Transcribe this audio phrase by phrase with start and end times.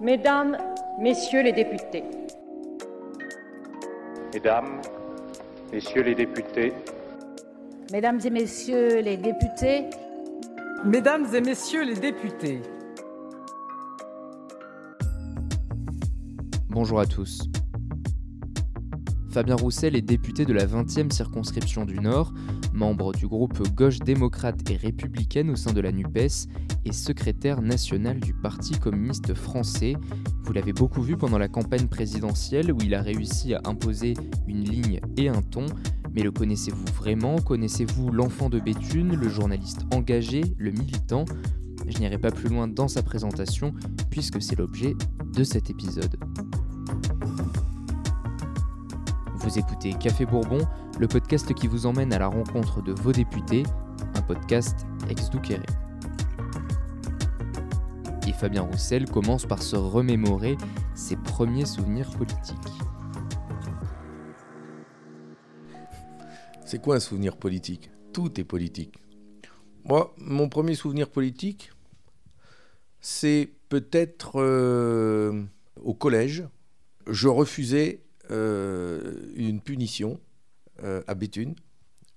[0.00, 0.58] Mesdames,
[0.98, 2.02] Messieurs les députés.
[4.32, 4.80] Mesdames,
[5.72, 6.72] Messieurs les députés.
[7.92, 9.84] Mesdames et Messieurs les députés.
[10.84, 12.60] Mesdames et Messieurs les députés.
[16.68, 17.48] Bonjour à tous.
[19.30, 22.32] Fabien Roussel est député de la 20e circonscription du Nord,
[22.74, 26.48] membre du groupe Gauche démocrate et républicaine au sein de la NUPES
[26.84, 29.94] et secrétaire national du Parti communiste français.
[30.42, 34.14] Vous l'avez beaucoup vu pendant la campagne présidentielle où il a réussi à imposer
[34.48, 35.66] une ligne et un ton.
[36.14, 37.36] Mais le connaissez-vous vraiment?
[37.36, 41.24] Connaissez-vous l'enfant de Béthune, le journaliste engagé, le militant?
[41.86, 43.72] Je n'irai pas plus loin dans sa présentation
[44.10, 44.94] puisque c'est l'objet
[45.32, 46.16] de cet épisode.
[49.44, 50.66] Vous écoutez Café Bourbon,
[50.98, 53.62] le podcast qui vous emmène à la rencontre de vos députés,
[54.14, 55.60] un podcast ex douqueré
[58.26, 60.56] Et Fabien Roussel commence par se remémorer
[60.94, 62.56] ses premiers souvenirs politiques.
[66.64, 67.90] C'est quoi un souvenir politique?
[68.14, 68.94] Tout est politique.
[69.84, 71.70] Moi, mon premier souvenir politique,
[73.02, 75.42] c'est peut-être euh,
[75.82, 76.44] au collège.
[77.06, 80.20] Je refusais une punition
[80.82, 81.54] euh, à Béthune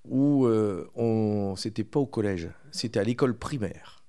[0.05, 4.03] où euh, on c'était pas au collège, c'était à l'école primaire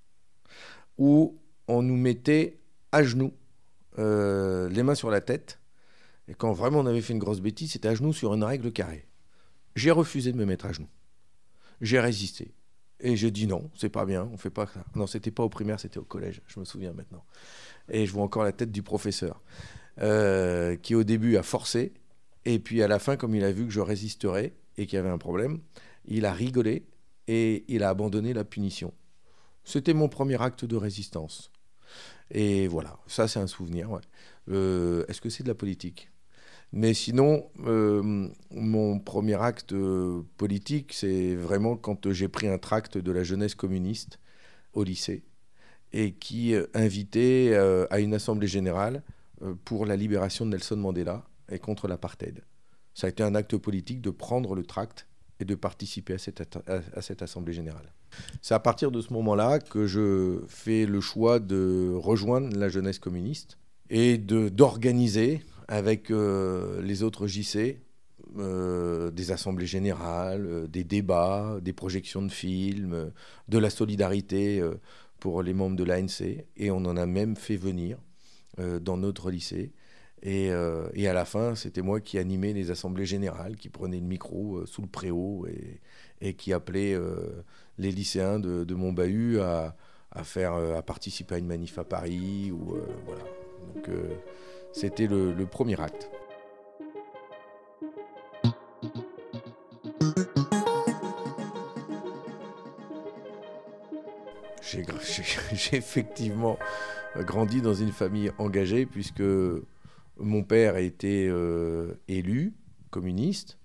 [0.97, 2.61] où on nous mettait
[2.93, 3.33] à genoux,
[3.97, 5.59] les mains sur la tête,
[6.29, 8.73] et quand vraiment on avait fait une grosse bêtise, c'était à genoux sur une règle
[8.73, 9.07] carrée.
[9.77, 10.89] J'ai refusé de me mettre à genoux.
[11.81, 12.55] J'ai résisté.
[13.01, 14.85] Et j'ai dit non, c'est pas bien, on fait pas ça.
[14.97, 17.25] Non, c'était pas au primaire, c'était au collège, je me souviens maintenant.
[17.89, 19.41] Et je vois encore la tête du professeur.
[20.01, 21.93] Euh, qui au début a forcé,
[22.45, 25.01] et puis à la fin, comme il a vu que je résisterais et qu'il y
[25.01, 25.59] avait un problème,
[26.05, 26.87] il a rigolé
[27.27, 28.95] et il a abandonné la punition.
[29.65, 31.51] C'était mon premier acte de résistance.
[32.31, 33.91] Et voilà, ça c'est un souvenir.
[34.49, 36.11] Euh, est-ce que c'est de la politique?
[36.71, 39.75] Mais sinon, euh, mon premier acte
[40.37, 44.21] politique, c'est vraiment quand j'ai pris un tract de la jeunesse communiste
[44.75, 45.25] au lycée
[45.93, 47.57] et qui invitait
[47.91, 49.03] à une assemblée générale
[49.65, 52.43] pour la libération de Nelson Mandela et contre l'apartheid.
[52.95, 55.07] Ça a été un acte politique de prendre le tract
[55.41, 57.93] et de participer à cette, à, cette Assemblée générale.
[58.43, 62.99] C'est à partir de ce moment-là que je fais le choix de rejoindre la jeunesse
[62.99, 63.59] communiste
[63.91, 67.81] et d'organiser avec euh, les autres JC
[68.37, 73.13] euh, des assemblées générales, des débats, des projections de films,
[73.49, 74.63] de la solidarité
[75.21, 76.45] pour les membres de l'ANC.
[76.57, 78.08] Et on en a même fait venir euh,
[78.59, 79.73] dans notre lycée.
[80.23, 84.01] Et, euh, et, à la fin, c'était moi qui animais les assemblées générales, qui prenais
[84.01, 85.81] le micro euh, sous le préau et,
[86.21, 86.99] et qui appelait
[87.79, 89.77] les lycéens de, de mon bahut à,
[90.11, 92.51] à, faire, à participer à une manif à Paris.
[92.51, 93.23] Ou, voilà.
[93.75, 93.91] Donc
[94.73, 96.11] c'était le, le, premier acte.
[104.61, 104.85] J'ai
[105.77, 106.59] effectivement
[107.17, 109.23] grandi dans une famille engagée puisque
[110.19, 112.55] mon père a été euh, élu
[112.91, 113.59] communiste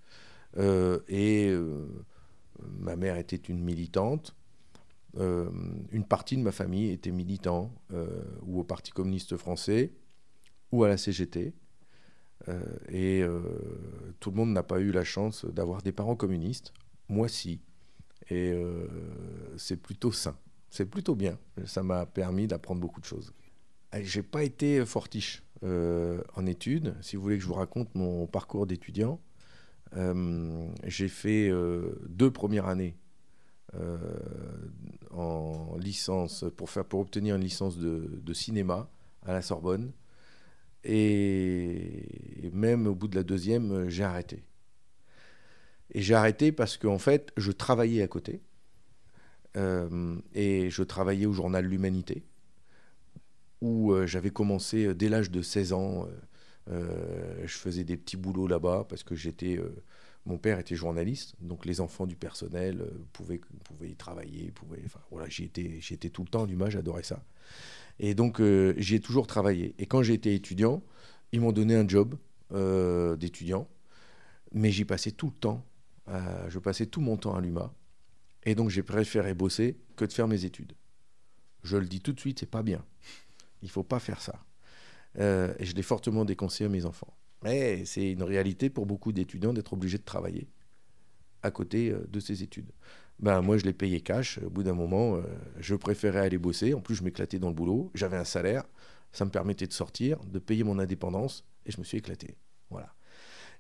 [0.57, 1.87] euh, et euh,
[2.79, 4.35] ma mère était une militante.
[5.17, 7.71] une partie de ma famille était militant
[8.41, 9.91] ou au Parti communiste français
[10.71, 11.53] ou à la CGT.
[12.89, 13.23] et
[14.19, 16.73] tout le monde n'a pas eu la chance d'avoir des parents communistes.
[17.09, 17.61] Moi, si.
[18.31, 18.55] Et
[19.57, 20.35] c'est plutôt sain
[20.73, 21.37] c'est plutôt bien.
[21.65, 23.31] Ça m'a permis d'apprendre beaucoup de choses.
[24.01, 26.95] J'ai pas été fortiche euh, en études.
[26.99, 29.21] Si vous voulez que je vous raconte mon parcours d'étudiant,
[29.95, 32.97] euh, j'ai fait euh, deux premières années
[35.11, 36.69] en licence pour
[36.99, 38.89] obtenir une licence de, cinéma
[39.25, 39.91] à la Sorbonne.
[40.83, 44.43] Et, même au bout de la deuxième, j'ai arrêté.
[45.91, 48.41] Et j'ai arrêté parce qu'en fait, je travaillais à côté.
[49.57, 52.23] Euh, et je travaillais au journal L'Humanité,
[53.61, 56.07] où euh, j'avais commencé euh, dès l'âge de 16 ans.
[56.67, 59.59] je faisais des petits boulots là-bas parce que j'étais.
[60.25, 64.51] mon père était journaliste, donc les enfants du personnel pouvaient, pouvaient y travailler.
[64.51, 67.23] Pouvaient, voilà, j'y étais, tout le temps à j'adorais ça.
[67.99, 68.41] Et donc
[68.77, 69.75] j'y ai toujours travaillé.
[69.77, 70.81] Et quand j'étais étudiant,
[71.31, 72.15] ils m'ont donné un job
[73.19, 73.67] d'étudiant,
[74.53, 75.65] mais j'y passais tout le temps.
[76.47, 77.73] je passais tout mon temps à l'UMA.
[78.45, 80.73] Et donc j'ai préféré bosser que de faire mes études.
[81.63, 82.83] Je le dis tout de suite, c'est pas bien.
[83.61, 84.43] Il faut pas faire ça.
[85.19, 87.15] Euh, et je l'ai fortement déconseillé à mes enfants.
[87.43, 90.47] Mais c'est une réalité pour beaucoup d'étudiants d'être obligés de travailler
[91.41, 92.71] à côté euh, de ces études.
[93.19, 94.39] Ben, moi, je l'ai payé cash.
[94.39, 95.21] Au bout d'un moment, euh,
[95.59, 96.73] je préférais aller bosser.
[96.73, 97.91] En plus, je m'éclatais dans le boulot.
[97.93, 98.63] J'avais un salaire.
[99.11, 102.35] Ça me permettait de sortir, de payer mon indépendance, et je me suis éclaté.
[102.71, 102.95] Voilà.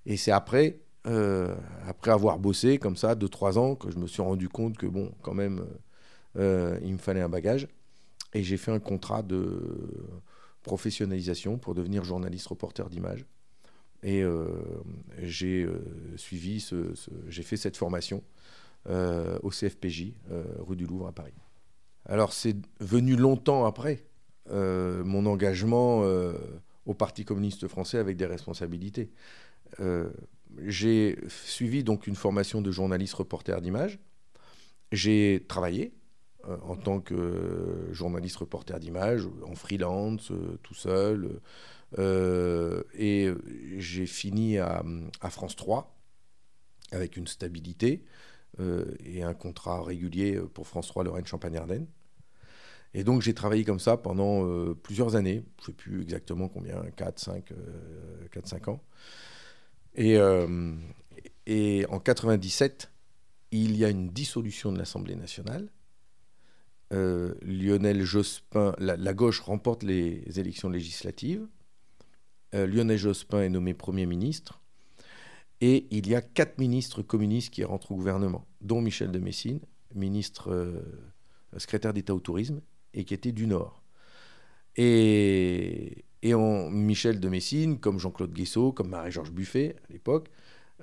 [0.05, 1.53] Et c'est après, euh,
[1.85, 5.11] après avoir bossé comme ça, 2-3 ans, que je me suis rendu compte que, bon,
[5.21, 5.65] quand même,
[6.37, 7.67] euh, il me fallait un bagage.
[8.33, 9.61] Et j'ai fait un contrat de
[10.63, 13.25] professionnalisation pour devenir journaliste reporter d'image.
[14.01, 14.47] Et euh,
[15.19, 15.67] j'ai
[16.15, 16.93] suivi, ce,
[17.27, 18.23] j'ai fait cette formation
[18.89, 20.13] au CFPJ,
[20.59, 21.33] rue du Louvre à Paris.
[22.05, 24.03] Alors c'est venu longtemps après
[24.49, 26.03] mon engagement
[26.85, 29.09] au Parti communiste français avec des responsabilités.
[30.59, 33.99] Euh, j'ai suivi donc une formation de journaliste reporter d'image.
[34.91, 35.93] J'ai travaillé
[36.47, 41.39] euh, en tant que journaliste reporter d'image, en freelance, euh, tout seul.
[41.97, 43.31] et
[43.77, 44.83] j'ai fini à,
[45.21, 45.95] à, France 3
[46.91, 48.03] avec une stabilité
[49.05, 51.85] et un contrat régulier pour France 3 Lorraine-Champagne-Ardenne.
[52.95, 56.81] Et donc j'ai travaillé comme ça pendant plusieurs années, je ne sais plus exactement combien,
[56.95, 57.53] 4, 5,
[58.31, 58.83] 4, 5 ans.
[59.95, 60.75] Et, euh,
[61.45, 62.91] et en 97,
[63.51, 65.69] il y a une dissolution de l'Assemblée nationale.
[66.91, 71.47] Euh, Lionel Jospin, la, gauche remporte les élections législatives.
[72.53, 74.61] Euh, Lionel Jospin est nommé Premier ministre.
[75.61, 79.61] Et il y a quatre ministres communistes qui rentrent au gouvernement, dont Michel de Messine,
[79.95, 80.83] ministre
[81.55, 82.59] secrétaire d'État au tourisme,
[82.93, 83.81] et qui était du Nord.
[86.23, 90.29] Et Michel de Messine, comme Jean-Claude Guessot, comme Marie-Georges Buffet à l'époque,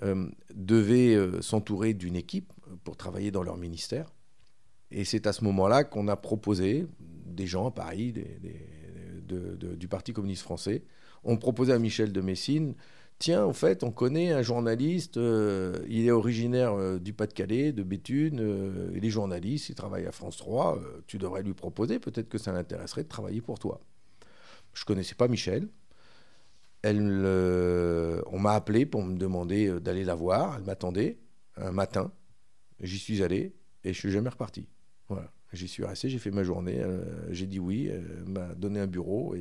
[0.02, 2.52] euh, devaient euh, s'entourer d'une équipe
[2.84, 4.12] pour travailler dans leur ministère.
[4.90, 8.12] Et c'est à ce moment-là qu'on a proposé, des gens à Paris,
[9.26, 10.82] du Parti communiste français,
[11.24, 12.74] ont proposé à Michel de Messine,
[13.18, 18.90] tiens, en fait, on connaît un journaliste, euh, il est originaire du Pas-de-Calais, de Béthune,
[18.94, 22.52] il est journaliste, il travaille à France 3, tu devrais lui proposer, peut-être que ça
[22.52, 23.80] l'intéresserait de travailler pour toi.
[24.74, 25.68] Je connaissais pas Michel.
[26.82, 30.56] Elle, euh, on m'a appelé pour me demander euh, d'aller la voir.
[30.56, 31.18] Elle m'attendait
[31.56, 32.12] un matin.
[32.80, 34.66] J'y suis allé et je suis jamais reparti.
[35.08, 35.30] Voilà.
[35.52, 36.78] J'y suis resté, j'ai fait ma journée.
[36.78, 37.02] Euh,
[37.32, 37.88] j'ai dit oui.
[37.88, 39.34] Elle m'a donné un bureau.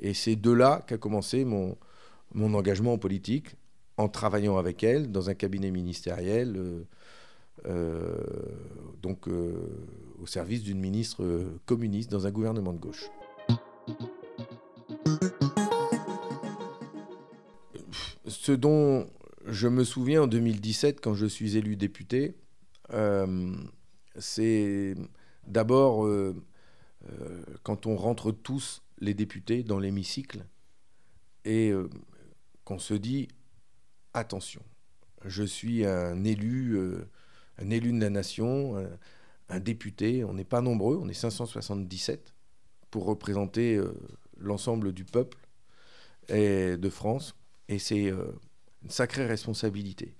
[0.00, 1.76] Et, c'est de là qu'a commencé mon,
[2.32, 3.56] mon engagement en politique,
[3.96, 6.58] en travaillant avec elle dans un cabinet ministériel,
[9.02, 13.10] donc au service d'une ministre communiste dans un gouvernement de gauche.
[18.50, 19.08] Ce dont
[19.46, 22.34] je me souviens en 2017, quand je suis élu député,
[22.92, 23.54] euh,
[24.18, 24.96] c'est
[25.46, 26.34] d'abord euh,
[27.08, 30.44] euh, quand on rentre tous les députés dans l'hémicycle
[31.44, 31.72] et
[32.64, 33.28] qu'on se dit
[34.14, 34.62] attention,
[35.24, 36.76] je suis un élu,
[37.58, 38.84] un élu de la nation,
[39.48, 42.34] un, député, on n'est pas nombreux, on est 577
[42.90, 43.80] pour représenter
[44.38, 45.38] l'ensemble du peuple
[46.30, 47.36] de France.
[47.70, 48.32] Et c'est euh,
[48.82, 50.16] une sacrée responsabilité.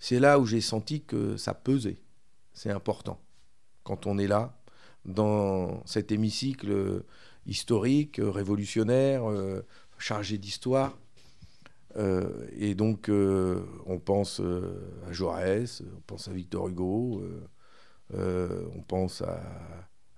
[0.00, 2.00] C'est là où j'ai senti que ça pesait.
[2.54, 3.20] C'est important.
[3.84, 4.58] Quand on est là,
[5.04, 7.04] dans cet hémicycle
[7.46, 9.66] historique, révolutionnaire, euh,
[9.98, 10.98] chargé d'histoire,
[11.96, 17.22] euh, et donc, on pense à Jaurès, on pense à Victor Hugo,
[18.12, 19.40] on pense à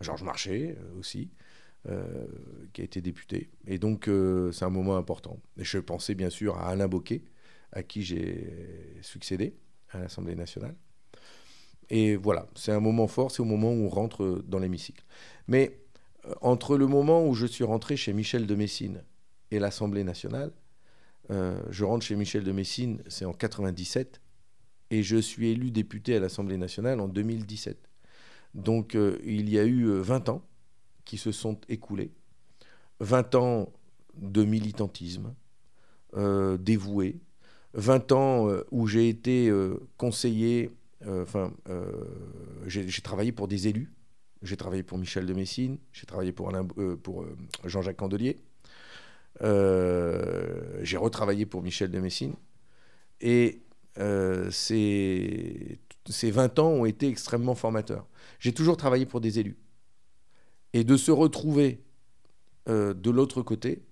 [0.01, 1.31] Georges Marchais aussi.
[1.89, 2.27] Euh,
[2.73, 3.49] qui a été député.
[3.69, 5.39] Et donc, euh, c'est un moment important.
[5.57, 7.23] Et je pensais bien sûr à Alain Bocquet,
[7.71, 9.55] à qui j'ai succédé
[9.91, 10.75] à l'Assemblée nationale.
[11.89, 15.05] Et voilà, c'est un moment fort, c'est au moment où on rentre dans l'hémicycle.
[15.47, 15.79] Mais
[16.25, 19.05] euh, entre le moment où je suis rentré chez Michel de Messine
[19.53, 20.53] et l'Assemblée nationale,
[21.29, 24.21] je rentre chez Michel de Messine, c'est en 97,
[24.91, 27.77] et je suis élu député à l'Assemblée nationale en 2017.
[28.55, 30.43] Donc il y a eu 20 ans
[31.07, 32.13] qui se sont écoulés.
[33.01, 33.73] 20 ans
[34.17, 35.35] de militantisme
[36.17, 37.21] euh, dévoué,
[37.75, 40.71] 20 ans euh, où j'ai été euh, conseiller,
[41.07, 41.53] enfin,
[42.67, 43.93] j'ai travaillé pour des élus.
[44.43, 46.53] J'ai travaillé pour Michel de Messine, j'ai travaillé pour,
[47.65, 48.37] Jean-Jacques Candelier,
[49.41, 52.35] j'ai retravaillé pour Michel de Messine.
[53.21, 53.63] Et
[54.51, 58.07] ces, ces 20 ans ont été extrêmement formateurs.
[58.41, 59.57] J'ai toujours travaillé pour des élus.
[60.73, 61.81] Et de se retrouver
[62.69, 63.83] euh, de l'autre côté,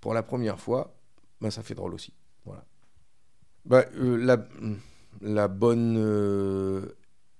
[0.00, 0.94] pour la première fois,
[1.40, 2.12] ben, ça fait drôle aussi.
[2.44, 2.64] Voilà.
[3.64, 4.46] Ben, euh, la,
[5.20, 6.86] la, bonne, euh,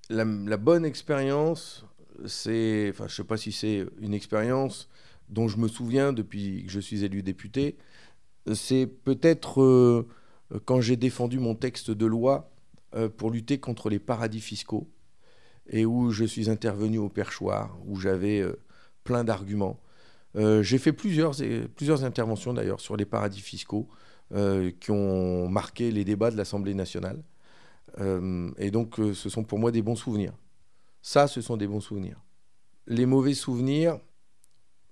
[0.08, 1.84] la, bonne expérience,
[2.26, 4.88] c'est, enfin, je ne sais pas si c'est une expérience
[5.28, 7.76] dont je me souviens depuis que je suis élu député,
[8.54, 10.06] c'est peut-être
[10.64, 12.50] quand j'ai défendu mon texte de loi
[13.16, 14.90] pour lutter contre les paradis fiscaux
[15.68, 18.44] et où je suis intervenu au perchoir, où j'avais
[19.04, 19.80] plein d'arguments.
[20.34, 21.34] J'ai fait plusieurs,
[22.04, 23.88] interventions d'ailleurs sur les paradis fiscaux
[24.30, 27.22] qui ont marqué les débats de l'Assemblée nationale.
[27.98, 30.34] et donc, ce sont pour moi des bons souvenirs.
[31.02, 32.20] Ça, ce sont des bons souvenirs.
[32.86, 33.98] Les mauvais souvenirs,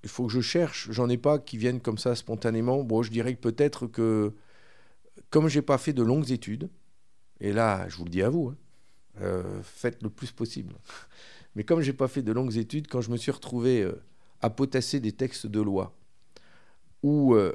[0.02, 0.90] il faut que je cherche.
[0.90, 2.82] J'en ai pas qui viennent comme ça spontanément.
[2.82, 4.34] Bon, je dirais peut-être que,
[5.30, 6.68] comme j'ai pas fait de longues études,
[7.40, 8.56] et là, je vous le dis à vous, hein,
[9.20, 10.74] euh, faites le plus possible.
[11.54, 14.00] Mais comme j'ai pas fait de longues études, quand je me suis retrouvé euh,
[14.40, 15.94] à potasser des textes de loi
[17.02, 17.54] où euh,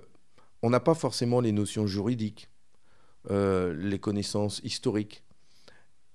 [0.61, 2.49] on n'a pas forcément les notions juridiques,
[3.29, 5.23] les connaissances historiques,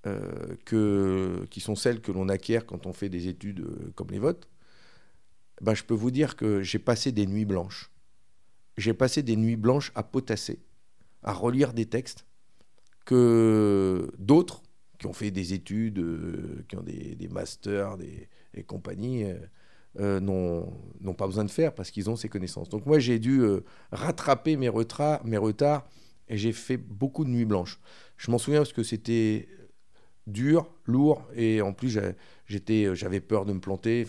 [0.03, 4.47] que, qui sont celles que l'on acquiert quand on fait des études comme les votes,
[5.61, 7.91] ben, je peux vous dire que j'ai passé des nuits blanches.
[8.77, 10.59] J'ai passé des nuits blanches à potasser,
[11.21, 12.25] à relire des textes
[13.05, 14.63] que d'autres,
[15.01, 19.33] qui ont fait des études, euh, qui ont des, masters, des, et compagnie, euh,
[19.99, 22.69] euh, n'ont pas besoin de faire parce qu'ils ont ces connaissances.
[22.69, 23.41] Donc moi, j'ai dû
[23.91, 25.89] rattraper mes, retards, mes retards
[26.29, 27.79] et j'ai fait beaucoup de nuits blanches.
[28.15, 29.47] Je m'en souviens parce que c'était
[30.27, 31.99] dur, lourd, et en plus,
[32.45, 34.05] j'avais peur de me planter.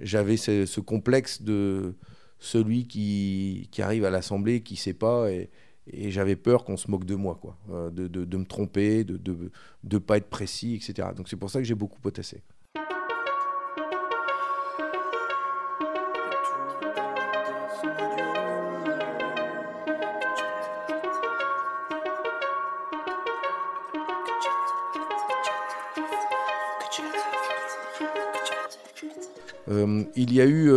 [0.00, 1.96] J'avais ce, complexe de
[2.38, 5.50] celui qui, qui arrive à l'Assemblée, qui ne sait pas, et,
[5.86, 9.04] et j'avais peur qu'on se moque de moi, quoi, euh, de, de, de, me tromper,
[9.04, 9.50] de ne
[9.82, 11.08] de, pas être précis, etc.
[11.16, 12.42] Donc c'est pour ça que j'ai beaucoup potassé.
[29.70, 30.70] Euh, il y a eu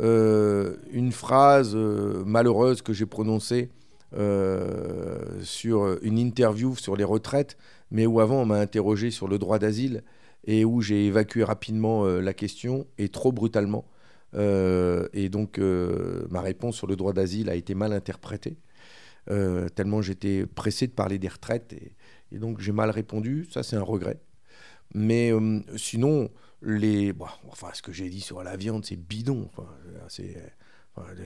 [0.00, 3.70] euh, une phrase malheureuse que j'ai prononcée
[4.14, 7.58] euh, sur une interview sur les retraites,
[7.90, 10.02] mais où avant on m'a interrogé sur le droit d'asile
[10.44, 13.86] et où j'ai évacué rapidement euh, la question et trop brutalement.
[14.34, 18.58] Euh, et donc ma réponse sur le droit d'asile a été mal interprétée,
[19.26, 23.46] tellement j'étais pressé de parler des retraites et, donc j'ai mal répondu.
[23.50, 24.20] Ça c'est un regret.
[24.94, 25.32] Mais
[25.76, 26.30] sinon,
[26.62, 27.12] les,
[27.50, 29.50] enfin, ce que j'ai dit sur la viande, c'est bidon.
[29.52, 29.68] Enfin,
[30.08, 30.34] c'est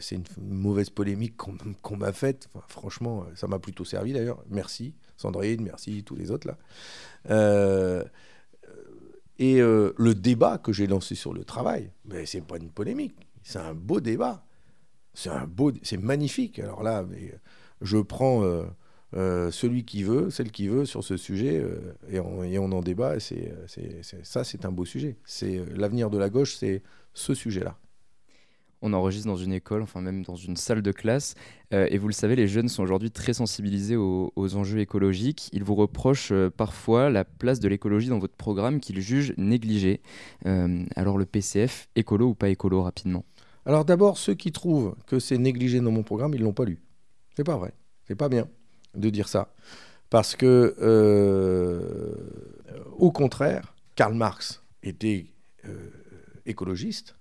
[0.00, 2.48] c'est une, mauvaise polémique qu'on m'a faite.
[2.68, 4.42] franchement, ça m'a plutôt servi d'ailleurs.
[4.48, 6.58] Merci Sandrine, merci tous les autres là.
[7.30, 8.04] Euh,
[9.38, 13.14] et euh, le débat que j'ai lancé sur le travail, mais c'est pas une polémique,
[13.42, 14.44] c'est un beau débat.
[15.14, 16.58] C'est un beau, c'est magnifique.
[16.58, 17.04] Alors là,
[17.82, 18.42] je prends
[19.14, 21.62] euh, celui qui veut, celle qui veut sur ce sujet
[22.08, 23.20] et on, en débat.
[23.20, 25.18] Ça, c'est un beau sujet.
[25.26, 27.76] C'est l'avenir de la gauche, c'est ce sujet-là
[28.82, 31.34] on enregistre dans une école, enfin même dans une salle de classe.
[31.72, 35.48] Euh, et vous le savez, les jeunes sont aujourd'hui très sensibilisés aux, enjeux écologiques.
[35.52, 40.02] Ils vous reprochent euh, parfois la place de l'écologie dans votre programme qu'ils jugent négligée.
[40.46, 43.24] Euh, alors le PCF, écolo ou pas écolo rapidement?
[43.64, 46.80] Alors d'abord, ceux qui trouvent que c'est négligé dans mon programme, ils l'ont pas lu.
[47.36, 47.72] C'est pas vrai.
[48.06, 48.48] C'est pas bien
[48.94, 49.54] de dire ça.
[50.10, 50.76] Parce que,
[52.98, 55.28] au contraire, Karl Marx était
[56.44, 57.14] écologiste.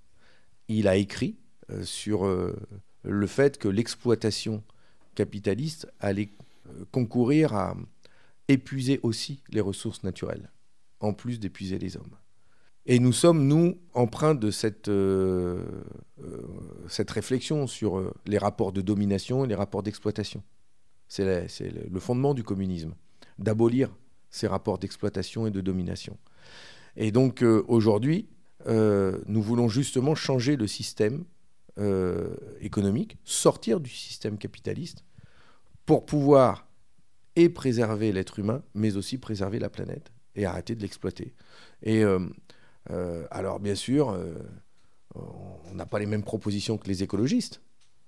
[0.68, 1.38] Il a écrit
[1.84, 2.56] sur euh,
[3.04, 4.64] le fait que l'exploitation
[5.16, 6.30] capitaliste allait
[6.68, 7.76] euh, concourir à
[8.48, 10.50] épuiser aussi les ressources naturelles,
[11.00, 12.16] en plus d'épuiser les hommes.
[12.86, 14.90] Et nous sommes, nous, empreints de cette,
[16.88, 20.42] cette réflexion sur les rapports de domination et les rapports d'exploitation.
[21.08, 22.96] C'est le fondement du communisme,
[23.38, 23.96] d'abolir
[24.32, 26.18] ces rapports d'exploitation et de domination.
[26.98, 28.28] Et donc aujourd'hui,
[28.66, 31.24] nous voulons justement changer le système
[31.78, 35.06] euh, économique, sortir du système capitaliste
[35.86, 36.68] pour pouvoir
[37.36, 41.34] et préserver l'être humain, mais aussi préserver la planète et arrêter de l'exploiter.
[41.82, 42.20] Et euh,
[42.90, 44.18] euh, alors, bien sûr,
[45.16, 47.62] on n'a pas les mêmes propositions que les écologistes,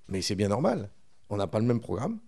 [0.09, 0.89] mais c'est bien normal.
[1.29, 2.19] On n'a pas le même programme.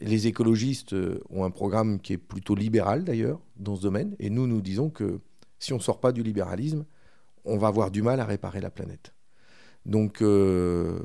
[0.00, 0.94] Les écologistes
[1.30, 4.88] ont un programme qui est plutôt libéral d'ailleurs dans ce domaine, et nous, nous disons
[4.88, 5.20] que
[5.58, 6.86] si on ne sort pas du libéralisme,
[7.44, 9.12] on va avoir du mal à réparer la planète.
[9.86, 10.98] Donc euh,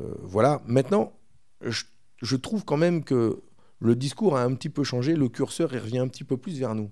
[0.00, 0.62] euh, voilà.
[0.66, 1.12] Maintenant,
[1.60, 3.42] je, trouve quand même que
[3.80, 6.74] le discours a un petit peu changé, le curseur revient un petit peu plus vers
[6.74, 6.90] nous.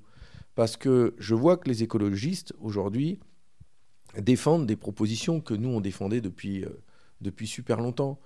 [0.54, 3.18] Parce que je vois que les écologistes, aujourd'hui,
[4.18, 6.82] défendent des propositions que nous, on défendait depuis, euh,
[7.20, 8.20] depuis super longtemps,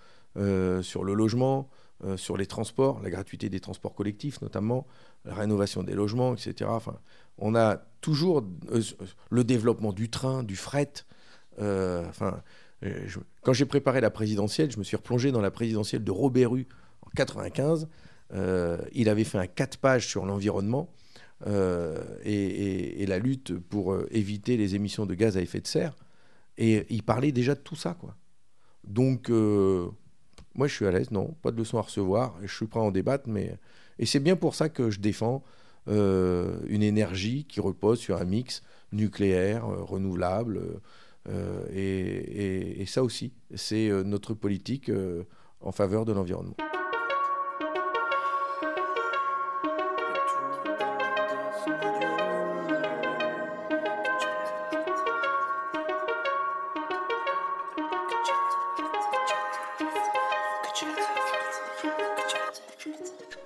[0.82, 1.70] sur le logement,
[2.16, 4.86] sur les transports, la gratuité des transports collectifs notamment,
[5.24, 6.68] la rénovation des logements, etc.
[6.68, 6.98] Enfin,
[7.38, 8.44] on a toujours
[9.30, 10.92] le développement du train, du fret.
[11.58, 12.42] enfin,
[12.84, 13.06] euh,
[13.42, 16.66] quand j'ai préparé la présidentielle, je me suis replongé dans la présidentielle de Robert Rue
[17.02, 17.88] en 95.
[18.34, 20.92] Euh, il avait fait un 4 pages sur l'environnement
[21.46, 25.96] euh, et, la lutte pour éviter les émissions de gaz à effet de serre.
[26.58, 28.16] Et il parlait déjà de tout ça, quoi.
[28.86, 29.88] Donc, euh,
[30.54, 32.82] moi, je suis à l'aise, non, pas de leçons à recevoir, je suis prêt à
[32.82, 33.56] en débattre, mais...
[33.98, 35.42] Et c'est bien pour ça que je défends
[35.88, 40.80] euh, une énergie qui repose sur un mix nucléaire, euh, renouvelable, euh,
[41.72, 45.24] et, et- ça aussi, c'est euh, notre politique euh,
[45.60, 46.54] en faveur de l'environnement.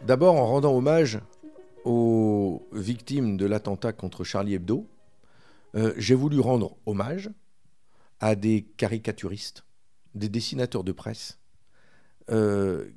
[0.02, 1.20] D'abord en rendant hommage
[1.84, 4.86] aux victimes de l'attentat contre Charlie Hebdo,
[5.76, 7.30] euh, j'ai voulu rendre hommage
[8.20, 9.64] à des caricaturistes,
[10.14, 11.38] des dessinateurs de presse,
[12.30, 12.90] euh,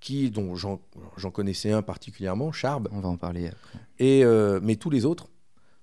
[0.00, 3.78] qui, dont j'en connaissais un particulièrement, Charb, On va en parler après.
[3.98, 5.30] et, euh, mais tous les autres,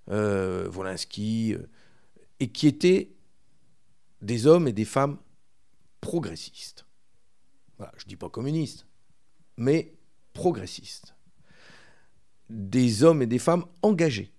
[0.09, 1.69] euh, Wolinski, euh,
[2.39, 3.11] et qui étaient
[4.21, 5.17] des hommes et des femmes
[6.01, 6.85] progressistes.
[7.77, 8.85] Voilà, je ne dis pas communistes,
[9.57, 9.93] mais
[10.33, 11.15] progressistes.
[12.49, 14.31] Des hommes et des femmes engagés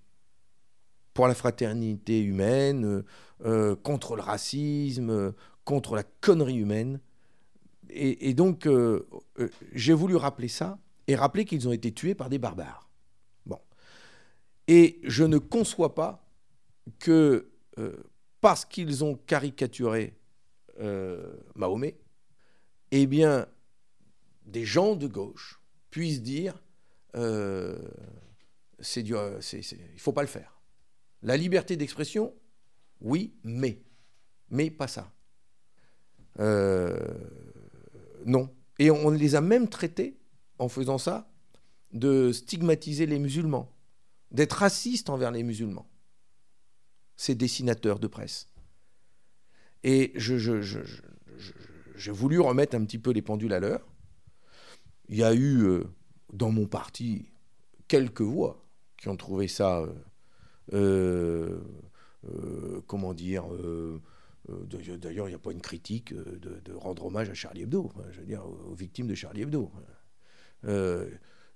[1.14, 3.04] pour la fraternité humaine,
[3.44, 5.32] euh, contre le racisme, euh,
[5.64, 6.98] contre la connerie humaine.
[7.90, 9.06] Et, donc, euh,
[9.72, 12.88] j'ai voulu rappeler ça et rappeler qu'ils ont été tués par des barbares.
[13.46, 13.60] Bon.
[14.66, 16.26] Et je ne conçois pas
[16.98, 17.50] que
[18.40, 20.18] parce qu'ils ont caricaturé
[21.54, 21.96] Mahomet,
[22.90, 23.46] eh bien,
[24.44, 25.60] des gens de gauche
[25.90, 26.60] puissent dire
[27.12, 29.14] c'est- il
[29.94, 30.60] ne faut pas le faire.
[31.22, 32.34] La liberté d'expression,
[33.04, 33.82] oui, mais.
[34.50, 35.12] Mais pas ça.
[36.40, 37.14] Euh,
[38.24, 38.50] non.
[38.78, 40.18] Et on les a même traités,
[40.58, 41.30] en faisant ça,
[41.92, 43.70] de stigmatiser les musulmans,
[44.32, 45.88] d'être racistes envers les musulmans,
[47.16, 48.48] ces dessinateurs de presse.
[49.84, 53.86] Et j'ai voulu remettre un petit peu les pendules à l'heure.
[55.08, 55.84] Il y a eu euh,
[56.32, 57.30] dans mon parti
[57.86, 59.84] quelques voix qui ont trouvé ça,
[60.72, 61.60] euh,
[62.86, 64.00] comment dire, euh,
[64.50, 67.90] euh, d'ailleurs- il n'y a pas une critique euh, de, rendre hommage à Charlie Hebdo,
[68.12, 69.70] je veux dire aux, victimes de Charlie Hebdo.
[70.66, 71.08] Euh,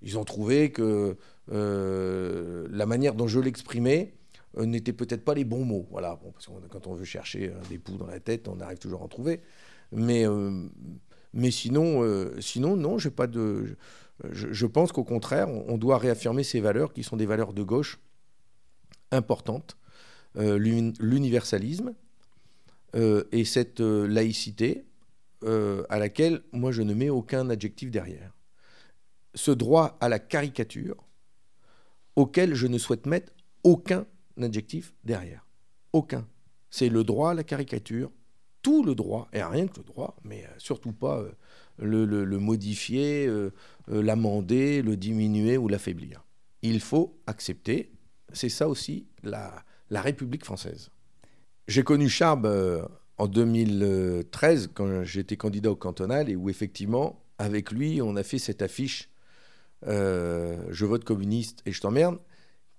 [0.02, 1.16] ils ont trouvé que
[1.50, 4.14] euh, la manière dont je l'exprimais
[4.56, 5.86] euh, n'était peut-être pas les bons mots.
[5.90, 9.02] Voilà, parce que quand on veut chercher un poux dans la tête, on arrive toujours
[9.02, 9.40] à en trouver.
[9.92, 10.68] Mais, euh,
[11.50, 13.76] sinon, euh, sinon, non, j'ai pas de.
[14.32, 17.62] Je, pense qu'au contraire, on, on doit réaffirmer ces valeurs qui sont des valeurs de
[17.62, 18.00] gauche
[19.12, 19.76] importantes.
[20.36, 21.94] Euh, l'uni- L'universalisme
[22.94, 24.84] euh, et cette euh, laïcité
[25.88, 28.32] à laquelle moi je ne mets aucun adjectif derrière.
[29.36, 30.96] Ce droit à la caricature
[32.16, 34.04] auquel je ne souhaite mettre aucun
[34.42, 35.46] adjectif derrière.
[35.92, 36.26] Aucun.
[36.70, 38.10] C'est le droit à la caricature,
[38.62, 41.24] tout le droit, et rien que le droit, mais surtout pas
[41.78, 43.30] le, modifier,
[43.86, 46.24] l'amender, le diminuer ou l'affaiblir.
[46.62, 47.92] Il faut accepter,
[48.32, 50.90] c'est ça aussi la, la République française.
[51.66, 52.82] J'ai connu Charb euh,
[53.18, 58.38] en 2013 quand j'étais candidat au cantonal et où effectivement, avec lui, on a fait
[58.38, 59.10] cette affiche
[59.86, 62.18] euh, Je vote communiste et je t'emmerde,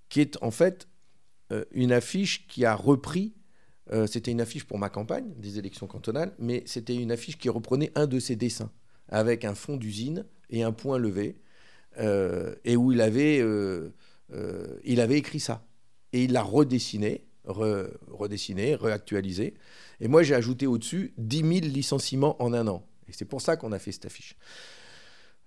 [0.09, 0.87] qui est en fait
[1.51, 3.33] euh, une affiche qui a repris,
[4.05, 7.91] c'était une affiche pour ma campagne des élections cantonales, mais c'était une affiche qui reprenait
[7.95, 8.69] un de ses dessins,
[9.07, 11.41] avec un fond d'usine et un point levé,
[11.97, 13.43] et où il avait,
[14.83, 15.67] il avait écrit ça.
[16.13, 19.53] Et il l'a redessiné, re- redessiné, réactualisé.
[19.99, 22.85] Et moi, j'ai ajouté au-dessus 10 000 licenciements en un an.
[23.07, 24.35] Et c'est pour ça qu'on a fait cette affiche.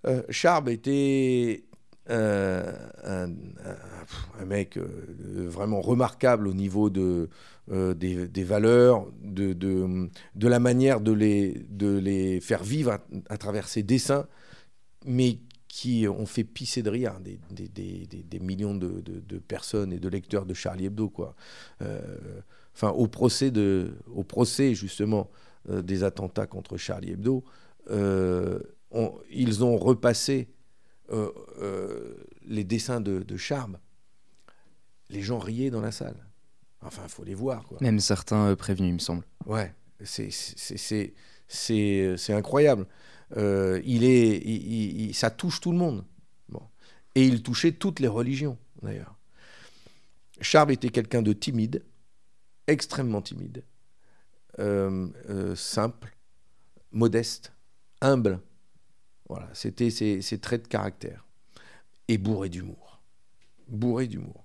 [0.06, 1.64] Euh, Charb était
[2.08, 3.28] un,
[4.44, 7.28] mec euh, vraiment remarquable au niveau de,
[7.70, 12.98] euh, des, valeurs, de, de, de la manière de les, de les faire vivre à,
[13.28, 14.26] à travers ses dessins,
[15.06, 15.38] mais
[15.74, 19.38] qui ont fait pisser de rire des, des, des- des- des millions de, de- de
[19.38, 21.08] personnes et de lecteurs de Charlie Hebdo.
[21.08, 21.34] Quoi.
[21.80, 22.42] Euh,
[22.74, 25.30] enfin, au procès, de, au procès justement
[25.70, 27.42] euh, des attentats contre Charlie Hebdo,
[27.90, 30.50] euh, on- ils ont repassé
[31.10, 31.30] euh,
[31.62, 33.78] euh, les dessins de, de Charme.
[35.08, 36.26] Les gens riaient dans la salle.
[36.82, 37.64] Enfin, il faut les voir.
[37.64, 37.78] Quoi.
[37.80, 39.24] Même certains prévenus, il me semble.
[39.46, 39.72] Ouais,
[40.04, 40.28] c'est
[42.34, 42.86] incroyable.
[43.36, 46.04] Euh, il est, ça touche tout le monde.
[47.14, 49.14] Et il touchait toutes les religions, d'ailleurs.
[50.40, 51.84] Charb était quelqu'un de timide,
[52.66, 53.64] extrêmement timide,
[54.58, 56.16] euh, euh, simple,
[56.90, 57.52] modeste,
[58.00, 58.40] humble.
[59.28, 61.26] Voilà, c'était ses, traits de caractère.
[62.08, 63.02] Et bourré d'humour.
[63.68, 64.44] Bourré d'humour.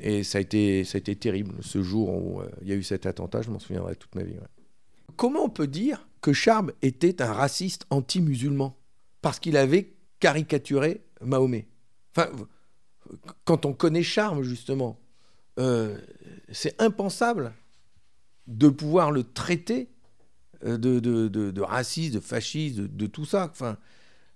[0.00, 2.82] Et ça a, été, ça a été terrible ce jour où il y a eu
[2.82, 4.36] cet attentat, je m'en souviendrai toute ma vie.
[5.16, 8.76] Comment on peut dire que Charb était un raciste anti-musulman
[9.22, 11.68] Parce qu'il avait caricaturé Mahomet?
[12.16, 12.30] Enfin,
[13.44, 14.98] quand on connaît Charme, justement,
[15.58, 15.98] euh,
[16.50, 17.54] c'est impensable
[18.46, 19.88] de pouvoir le traiter
[20.64, 23.48] euh, de, de, raciste, de fasciste, de, tout ça.
[23.50, 23.76] Enfin,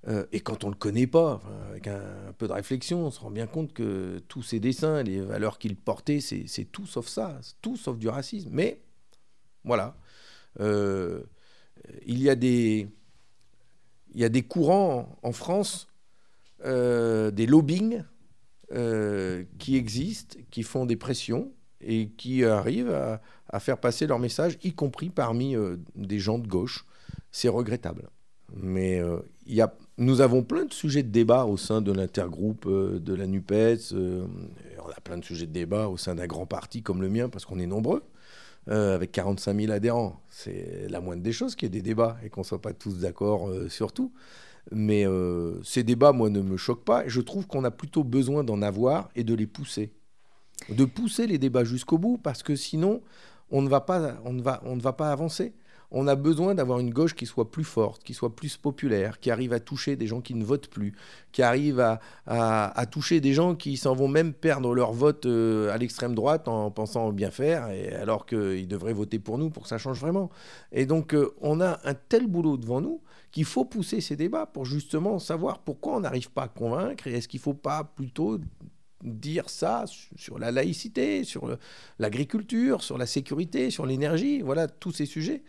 [0.07, 3.20] euh, et quand on ne le connaît pas, avec un, peu de réflexion, on se
[3.20, 7.40] rend bien compte que tous ces dessins, les valeurs qu'il portait, c'est tout sauf ça,
[7.62, 8.50] tout sauf du racisme.
[8.52, 8.83] Mais
[9.64, 9.96] voilà,
[10.61, 11.23] euh,
[12.07, 12.89] il, y a des,
[14.43, 15.89] courants en France,
[16.65, 18.03] euh, des lobbying
[19.59, 22.93] qui existent, qui font des pressions et qui arrivent
[23.49, 25.57] à, faire passer leur message, y compris parmi
[25.95, 26.85] des gens de gauche.
[27.31, 28.11] C'est regrettable.
[28.55, 29.01] Mais
[29.99, 33.93] nous avons plein de sujets de débat au sein de l'intergroupe euh, de la NUPES.
[33.93, 34.25] Euh,
[34.79, 37.29] on a plein de sujets de débat au sein d'un grand parti comme le mien,
[37.29, 38.05] parce qu'on est nombreux,
[38.68, 40.21] euh, avec 45 000 adhérents.
[40.29, 42.73] C'est la moindre des choses qu'il y ait des débats et qu'on ne soit pas
[42.73, 44.12] tous d'accord sur tout.
[44.71, 45.07] Mais
[45.64, 47.05] ces débats, moi, ne me choquent pas.
[47.07, 49.92] Je trouve qu'on a plutôt besoin d'en avoir et de les pousser.
[50.68, 53.01] De pousser les débats jusqu'au bout, parce que sinon,
[53.51, 55.55] on ne va pas, on ne va, on ne va pas avancer
[55.90, 59.31] on a besoin d'avoir une gauche qui soit plus forte, qui soit plus populaire, qui
[59.31, 60.94] arrive à toucher des gens qui ne votent plus,
[61.33, 61.81] qui arrive
[62.27, 66.48] à, toucher des gens qui s'en vont même perdre leur vote euh, à l'extrême droite
[66.48, 70.01] en pensant bien faire, et alors qu'ils devraient voter pour nous pour que ça change
[70.01, 70.31] vraiment.
[70.72, 74.46] Et donc euh, on a un tel boulot devant nous qu'il faut pousser ces débats
[74.46, 77.85] pour justement savoir pourquoi on n'arrive pas à convaincre, et est-ce qu'il ne faut pas
[77.85, 78.38] plutôt
[79.05, 79.85] dire ça
[80.16, 81.57] sur la laïcité, sur
[81.98, 85.42] l'agriculture, sur la sécurité, sur l'énergie, voilà tous ces sujets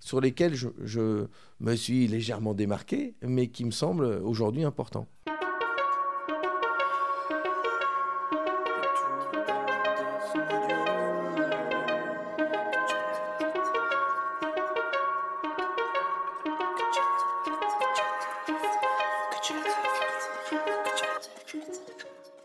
[0.00, 1.26] sur lesquels je,
[1.60, 5.06] me suis légèrement démarqué, mais qui me semblent aujourd'hui importants.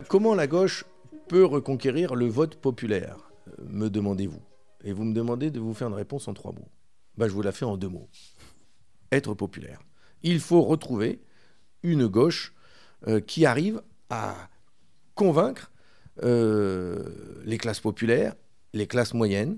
[0.08, 0.84] Comment la gauche
[1.30, 3.32] peut reconquérir le vote populaire
[3.70, 4.42] me demandez-vous.
[4.84, 6.68] Et vous me demandez de vous faire une réponse en trois mots.
[7.18, 8.10] Bah, je vous la fais en deux mots.
[9.12, 9.82] Être populaire.
[10.24, 11.22] Il faut retrouver
[11.84, 12.54] une gauche
[13.08, 14.36] euh, qui arrive à
[15.16, 15.72] convaincre
[16.24, 18.36] euh, les classes populaires,
[18.74, 19.58] les classes moyennes,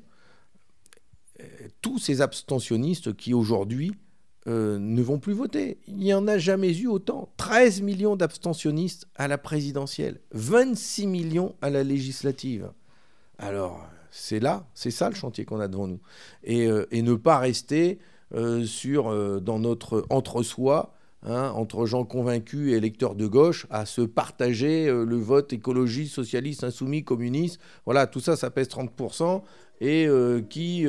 [1.42, 1.46] euh,
[1.82, 3.94] tous ces abstentionnistes qui aujourd'hui
[4.46, 5.78] ne vont plus voter.
[5.88, 7.30] Il n'y en a jamais eu autant.
[7.38, 12.70] 13 millions d'abstentionnistes à la présidentielle, 26 millions à la législative.
[13.38, 16.00] Alors, c'est là, c'est ça le chantier qu'on a devant nous.
[16.44, 17.98] Et, euh, ne pas rester
[18.36, 23.88] euh, sur, euh, dans notre entre-soi, hein, entre gens convaincus et électeurs de gauche, à
[23.88, 27.60] se partager le vote écologiste, socialiste, insoumis, communiste.
[27.86, 29.42] Voilà, tout ça, ça pèse 30%.
[29.82, 30.08] Et
[30.50, 30.86] qui,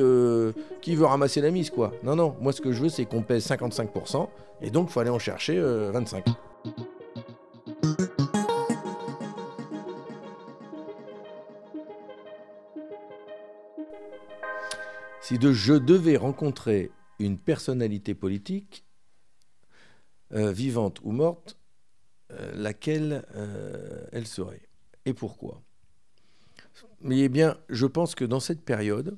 [0.81, 3.23] qui veut ramasser la mise, quoi Non, non, moi ce que je veux, c'est qu'on
[3.23, 4.29] pèse 55%.
[4.61, 6.23] Et donc, il faut aller en chercher 25%.
[15.27, 18.85] Si je devais rencontrer une personnalité politique,
[20.33, 21.57] euh, vivante ou morte,
[22.31, 24.69] euh, laquelle euh, elle serait
[25.05, 25.63] et pourquoi?
[27.01, 29.17] Mais eh bien, je pense que dans cette période,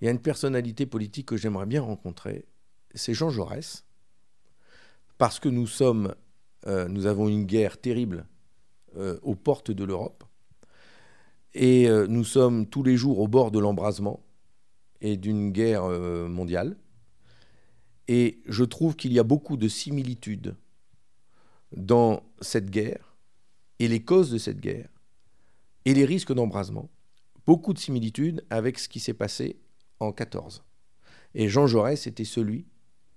[0.00, 2.46] il y a une personnalité politique que j'aimerais bien rencontrer,
[2.94, 3.84] c'est Jean Jaurès,
[5.18, 6.14] parce que nous sommes,
[6.66, 8.26] nous avons une guerre terrible
[9.22, 10.24] aux portes de l'Europe,
[11.54, 14.20] et nous sommes tous les jours au bord de l'embrasement
[15.02, 16.76] et d'une guerre euh, mondiale.
[18.08, 20.56] Et je trouve qu'il y a beaucoup de similitudes
[21.76, 23.16] dans cette guerre
[23.78, 24.88] et les causes de cette guerre
[25.84, 26.88] et les risques d'embrasement.
[27.46, 29.60] Beaucoup de similitudes avec ce qui s'est passé
[29.98, 30.62] en 14.
[31.34, 32.66] Et Jean Jaurès était celui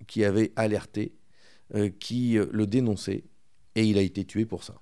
[0.08, 1.16] qui avait alerté,
[1.76, 3.26] euh, qui euh, le dénonçait,
[3.76, 4.76] et il a été tué pour ça.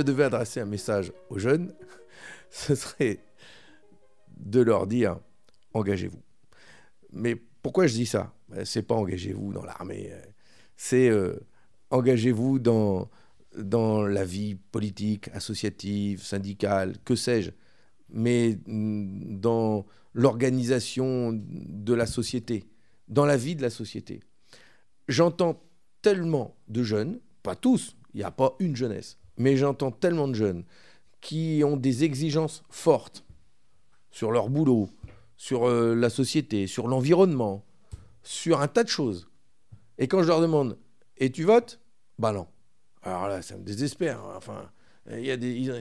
[0.00, 1.74] Je devais adresser un message aux jeunes,
[2.50, 3.18] ce serait
[4.34, 5.20] de leur dire
[5.74, 6.22] engagez-vous.
[7.12, 8.32] Mais pourquoi je dis ça?
[8.48, 10.22] Ben, C'est pas engagez-vous dans l'armée, euh,
[10.74, 11.38] c'est euh,
[11.90, 13.10] engagez-vous dans,
[13.58, 17.50] dans la vie politique, associative, syndicale, que sais-je,
[18.08, 19.84] mais dans
[20.14, 22.64] l'organisation de la société,
[23.08, 24.20] dans la vie de la société.
[25.08, 25.62] J'entends
[26.00, 30.34] tellement de jeunes, pas tous, il n'y a pas une jeunesse, mais j'entends tellement de
[30.34, 30.64] jeunes
[31.22, 33.24] qui ont des exigences fortes
[34.10, 34.90] sur leur boulot,
[35.36, 37.64] sur euh, la société, sur l'environnement,
[38.22, 39.30] sur un tas de choses.
[39.96, 40.76] Et quand je leur demande,
[41.16, 41.80] et tu votes?
[42.18, 42.46] Bah non.
[43.02, 44.20] Alors là, ça me désespère.
[44.20, 44.34] hein.
[44.36, 44.70] Enfin,
[45.10, 45.72] ils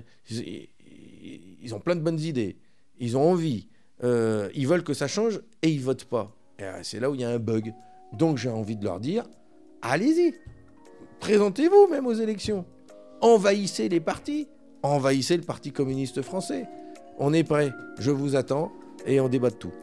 [1.74, 2.58] ont plein de bonnes idées.
[2.98, 3.68] Ils ont envie.
[4.06, 6.34] Euh, ils veulent que ça change et ils votent pas.
[6.60, 7.74] Et euh, c'est là où il y a un bug.
[8.14, 9.26] Donc j'ai envie de leur dire,
[9.82, 10.34] allez-y.
[11.20, 12.66] Présentez-vous même aux élections.
[13.22, 14.48] Envahissez les partis.
[14.82, 16.68] Envahissez le Parti communiste français.
[17.18, 17.72] On est prêt.
[18.00, 18.72] Je vous attends
[19.06, 19.74] et on débat de tout.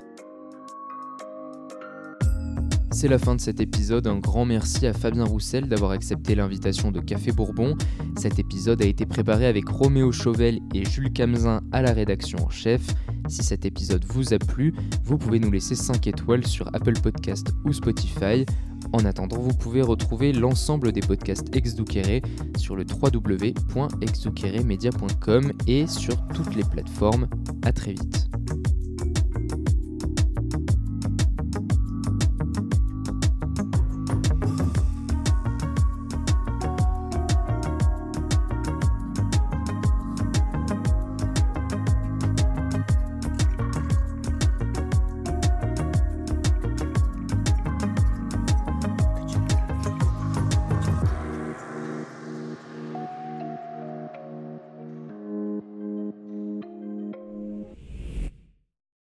[2.92, 4.06] C'est la fin de cet épisode.
[4.06, 7.76] Un grand merci à Fabien Roussel d'avoir accepté l'invitation de Café Bourbon.
[8.16, 12.48] Cet épisode a été préparé avec Roméo Chauvel et Jules Camzin à la rédaction en
[12.48, 12.80] chef.
[13.28, 17.48] Si cet épisode vous a plu, vous pouvez nous laisser 5 étoiles sur Apple Podcast
[17.64, 18.44] ou Spotify.
[18.92, 22.22] En attendant, vous pouvez retrouver l'ensemble des podcasts Exdouqueré
[22.56, 27.28] sur le www.exdouqueremedia.com et sur toutes les plateformes.
[27.64, 28.28] À très vite.